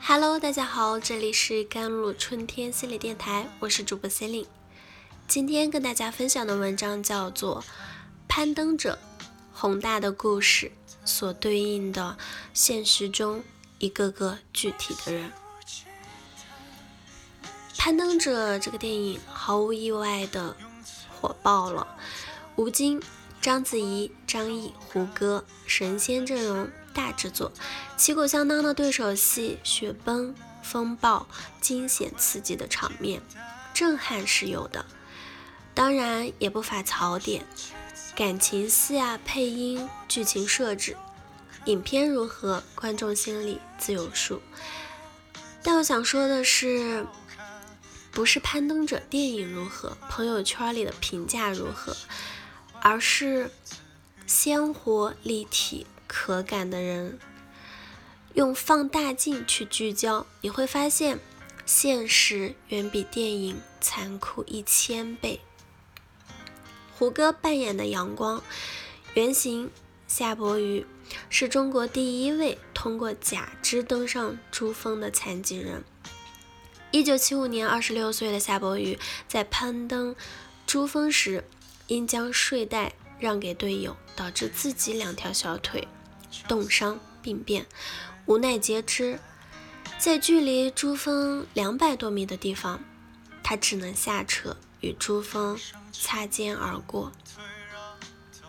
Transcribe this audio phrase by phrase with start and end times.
[0.00, 4.48] Hello，大家好，这里是甘露春天心理电台，我是主播 c e l i n e
[5.26, 7.62] 今天跟大家分享的文章叫做
[8.28, 8.98] 《攀登者》，
[9.52, 10.72] 宏大的故事
[11.04, 12.18] 所对应的
[12.52, 13.42] 现实中
[13.78, 15.32] 一个个具体的人。
[17.78, 20.56] 《攀登者》这个电影毫无意外的
[21.20, 21.86] 火爆了，
[22.56, 23.00] 吴京、
[23.46, 26.68] 章子怡、张译、胡歌神仙阵容。
[26.92, 27.52] 大制作，
[27.96, 31.28] 旗鼓相当的对手戏，雪崩、风暴、
[31.60, 33.22] 惊险刺激的场面，
[33.72, 34.84] 震撼是有的，
[35.74, 37.46] 当然也不乏槽点，
[38.16, 40.96] 感情戏啊、配音、剧情设置，
[41.66, 44.42] 影片如何，观众心里自有数。
[45.62, 47.06] 但我想说的是，
[48.10, 51.96] 不是攀登者电影如何，朋友圈里的评价如何，
[52.88, 53.50] 而是
[54.28, 55.88] 鲜活立体。
[56.06, 57.18] 可感的人，
[58.34, 61.18] 用放大镜去聚焦，你会发现
[61.66, 65.40] 现实远比电影残酷一千倍。
[66.96, 68.40] 胡歌扮演的阳光
[69.14, 69.68] 原型
[70.06, 70.86] 夏伯渝，
[71.28, 75.82] 是中国第一位通过假肢登上珠峰的残疾人。
[76.92, 78.96] 一九七五年，二十六岁的夏伯渝
[79.26, 80.14] 在攀登
[80.68, 81.42] 珠峰时，
[81.86, 85.86] 因将睡袋让给队友，导致自己两条小腿。
[86.48, 87.66] 冻伤病变，
[88.26, 89.20] 无奈截肢，
[89.98, 92.80] 在距离珠峰两百多米的地方，
[93.42, 95.58] 他只能下车与珠峰
[95.92, 97.12] 擦肩而过。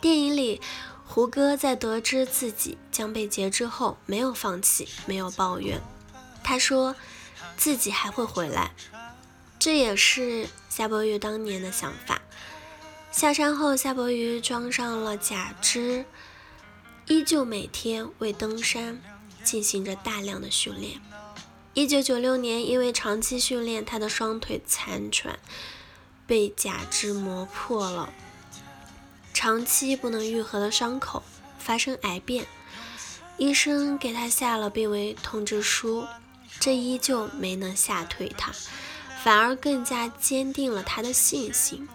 [0.00, 0.60] 电影里，
[1.06, 5.80] 胡歌在得知自己将被截肢后，没有放弃，没有抱怨，
[6.42, 6.96] 他说
[7.56, 8.72] 自己还会回来。
[9.58, 12.15] 这也是夏伯渝当年的想法。
[13.16, 16.04] 下山后，夏伯渝装上了假肢。
[17.06, 19.00] 依旧每天为登山
[19.42, 21.00] 进行着大量的训练。
[21.72, 25.38] 一九九六年，因为长期训练，他的双腿残喘，
[26.26, 28.12] 被假肢磨破了，
[29.32, 31.22] 长期不能愈合的伤口
[31.58, 32.46] 发生癌变，
[33.38, 36.06] 医生给他下了病危通知书，
[36.60, 38.52] 这依旧没能吓退他，
[39.24, 41.88] 反而更加坚定了他的信心。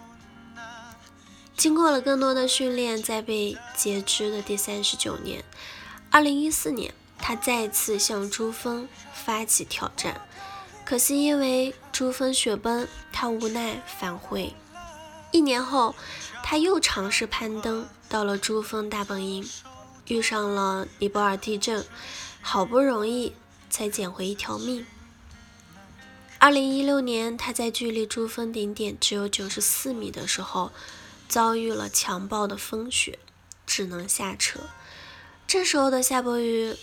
[1.56, 5.44] 经过了更多的训练，在被截肢的第三十九年，
[6.10, 10.26] 二零一四年，他再次向珠峰发起挑战，
[10.84, 14.54] 可惜因为珠峰雪崩，他无奈返回。
[15.30, 15.94] 一年后，
[16.42, 19.48] 他又尝试攀登，到了珠峰大本营，
[20.08, 21.84] 遇上了尼泊尔地震，
[22.40, 23.34] 好不容易
[23.70, 24.84] 才捡回一条命。
[26.38, 30.72] 二零一六年，他在距离珠峰顶点只有九十四米的时候。
[31.32, 33.18] 遭遇了强暴的风雪，
[33.64, 34.60] 只能下车。
[35.46, 36.76] 这时候的夏伯渝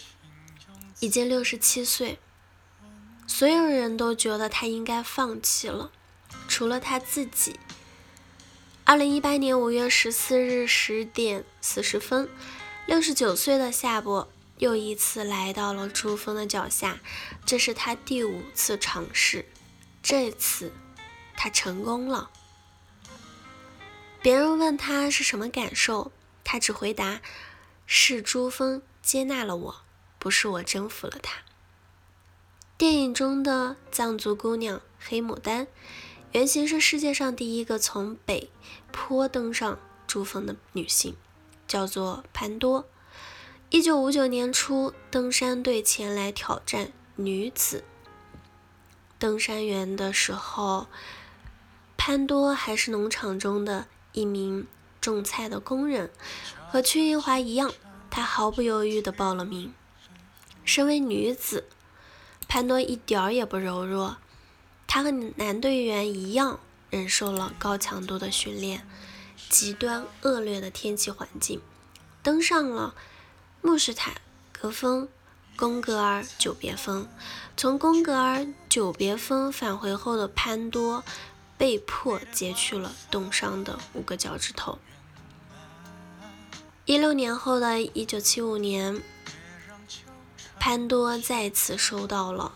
[0.99, 2.17] 已经六十七岁，
[3.27, 5.91] 所有人都觉得他应该放弃了，
[6.47, 7.59] 除了他自己。
[8.85, 12.27] 二零一八年五月十四日十点四十分，
[12.87, 14.27] 六十九岁的夏伯
[14.57, 16.99] 又一次来到了珠峰的脚下，
[17.45, 19.45] 这是他第五次尝试，
[20.01, 20.73] 这次
[21.37, 22.31] 他成功了。
[24.21, 26.11] 别人问他是什么感受，
[26.43, 27.21] 他只回答
[27.87, 29.75] ：“是珠峰接纳了我，
[30.17, 31.39] 不是我征服了他。”
[32.77, 35.67] 电影中的藏族姑娘黑牡丹，
[36.33, 38.51] 原型是世界上第一个从北
[38.91, 41.15] 坡登上珠峰的女性，
[41.65, 42.89] 叫做潘多。
[43.69, 47.85] 一九五九年初，登山队前来挑战女子
[49.17, 50.87] 登山员的时候，
[51.95, 53.87] 潘多还是农场中的。
[54.13, 54.67] 一名
[54.99, 56.11] 种菜的工人，
[56.69, 57.71] 和屈英华一样，
[58.09, 59.73] 她毫不犹豫地报了名。
[60.65, 61.65] 身为女子，
[62.47, 64.17] 潘多一点儿也不柔弱，
[64.87, 66.59] 她和男队员一样，
[66.89, 68.87] 忍受了高强度的训练、
[69.49, 71.61] 极端恶劣的天气环境，
[72.21, 72.95] 登上了
[73.61, 74.13] 穆什塔
[74.51, 75.07] 格峰、
[75.55, 77.07] 贡格尔久别峰。
[77.57, 81.03] 从贡格尔久别峰返回后的潘多。
[81.59, 84.79] 被迫截去了冻伤的五个脚趾头。
[86.85, 89.03] 一六年后的一九七五年，
[90.57, 92.53] 潘多再次收到了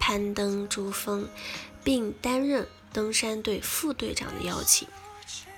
[0.00, 1.28] 攀登珠峰
[1.84, 4.88] 并担任登山队副队长的邀请。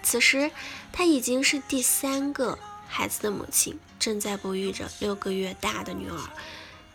[0.02, 0.50] 此时，
[0.92, 6.20] 他已经是第三个孩子的母亲，正在哺育着六个月大的女儿，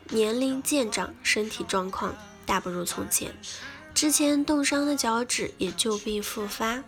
[0.10, 2.16] 年龄渐长，身体状况
[2.46, 3.36] 大不如从前。
[4.00, 6.82] 之前冻伤的脚趾也旧病复发，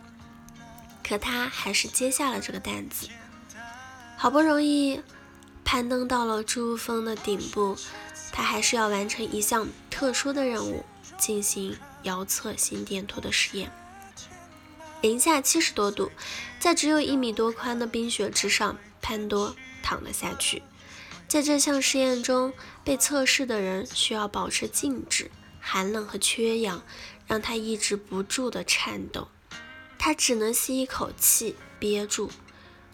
[1.04, 3.10] 可他还是接下了这个担子。
[4.16, 5.02] 好不容易
[5.66, 7.75] 攀登到了珠峰的顶部，
[8.31, 10.86] 他还是要完成一项特殊的任务，
[11.18, 13.69] 进行遥测心电图的实验。
[15.02, 16.10] 零下七十多度，
[16.62, 19.54] 在只有一米多宽的冰雪之上，潘多
[19.84, 20.63] 躺了下去。
[21.28, 22.54] 在这项实验中，
[22.86, 25.30] 被测试的人需要保持静止，
[25.62, 26.84] 寒冷和缺氧
[27.28, 29.30] 让他抑制不住的颤抖。
[29.98, 32.31] 他只能吸一口气，憋住，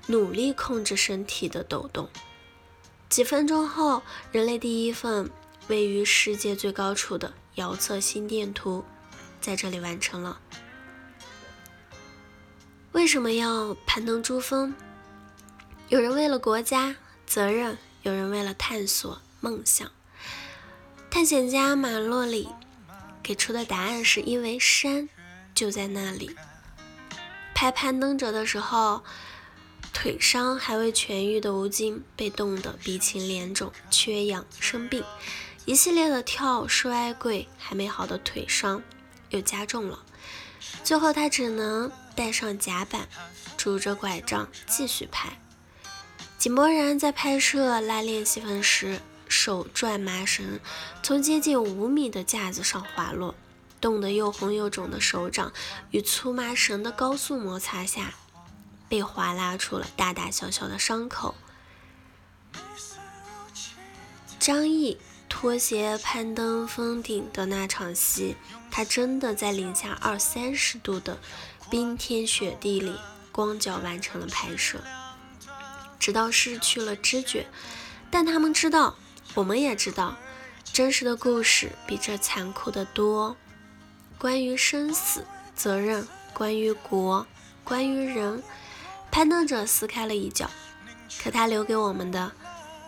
[0.08, 2.10] 努力控制身体的抖动。
[3.10, 4.04] 几分钟后，
[4.34, 5.32] 人类第一份
[5.70, 8.84] 位于世界最高处的遥测心电图
[9.40, 10.40] 在这里完成了。
[12.92, 14.76] 为什么要攀登珠峰？
[15.88, 19.90] 有人为了国家责任，有人为了探索梦想。
[21.18, 22.48] 探险家马洛里
[23.24, 25.10] 给出的答案是因为山
[25.56, 26.36] 就在那里。
[27.56, 29.04] 拍攀登者的时候，
[29.92, 35.04] 腿伤还未痊愈的吴京被冻得鼻青脸肿、缺氧生病，
[35.66, 38.84] 一系列的跳摔跪还没好的腿伤
[39.32, 40.04] 又加重了，
[40.84, 41.92] 最后他只能。
[42.16, 43.08] 带上甲板，
[43.58, 45.40] 拄着拐杖继续拍。
[46.38, 49.00] 井柏然在拍摄拉链戏份时，
[49.30, 50.60] 手拽麻绳，
[51.04, 53.36] 从接近五米的架子上滑落，
[53.80, 55.52] 冻得又红又肿的手掌
[55.92, 58.14] 与粗麻绳的高速摩擦下，
[58.90, 61.36] 被划拉出了大大小小的伤口。
[64.40, 64.98] 张译
[65.28, 68.38] 拖鞋攀登峰顶的那场戏，
[68.72, 71.18] 他真的在零下二三十度的。
[71.70, 72.96] 冰天雪地里，
[73.30, 74.80] 光脚完成了拍摄，
[76.00, 77.46] 直到失去了知觉。
[78.10, 78.96] 但他们知道，
[79.38, 80.18] 我们也知道，
[80.64, 83.38] 真实的故事比这残酷的多。
[84.18, 85.24] 关于生死、
[85.56, 87.28] 责任，关于国，
[87.64, 88.42] 关于人，
[89.12, 90.50] 攀登者撕开了一角，
[91.22, 92.32] 可他留给我们的，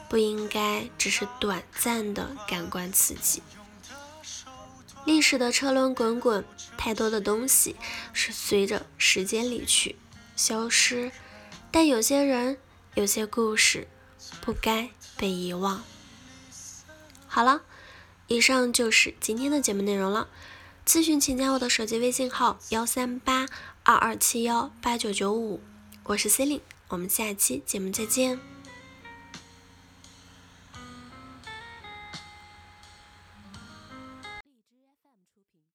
[0.10, 3.44] 不应该只是短暂的感官刺激。
[5.06, 6.44] 历史的车轮滚滚，
[6.76, 7.76] 太多的东西
[8.12, 9.98] 是随着时间离去、
[10.36, 11.12] 消失，
[11.70, 12.58] 但有些人、
[12.96, 13.88] 有些故事
[14.42, 15.84] 不该被遗忘。
[17.32, 17.62] 好了，
[18.28, 20.28] 以上就是今天的节目内容了。
[20.84, 23.46] 咨询请加我的手机微信号：幺三八
[23.84, 25.62] 二二七幺八九九五，
[26.06, 28.59] 我是 C e l i n e 我们下期节目再见。